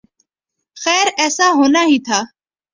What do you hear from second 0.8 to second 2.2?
خیر ایسا ہونا ہی تھا۔